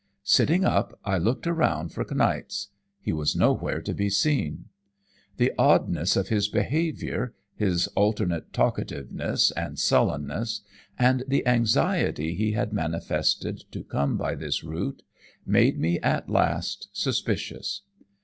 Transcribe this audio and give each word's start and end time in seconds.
Sitting 0.23 0.65
up, 0.65 0.97
I 1.05 1.19
looked 1.19 1.45
around 1.45 1.89
for 1.93 2.03
Kniaz 2.03 2.69
he 2.99 3.13
was 3.13 3.35
nowhere 3.35 3.83
to 3.83 3.93
be 3.93 4.09
seen. 4.09 4.65
The 5.37 5.53
oddness 5.59 6.15
of 6.15 6.29
his 6.29 6.47
behaviour, 6.47 7.35
his 7.55 7.85
alternate 7.89 8.51
talkativeness 8.51 9.51
and 9.51 9.77
sullenness, 9.77 10.61
and 10.97 11.23
the 11.27 11.45
anxiety 11.45 12.33
he 12.33 12.53
had 12.53 12.73
manifested 12.73 13.63
to 13.71 13.83
come 13.83 14.17
by 14.17 14.33
this 14.33 14.63
route, 14.63 15.03
made 15.45 15.77
me 15.77 15.99
at 15.99 16.27
last 16.27 16.89
suspicious. 16.93 17.83